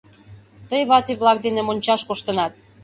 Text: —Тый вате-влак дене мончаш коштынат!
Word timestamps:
—Тый 0.69 0.81
вате-влак 0.89 1.37
дене 1.45 1.61
мончаш 1.63 2.01
коштынат! 2.07 2.53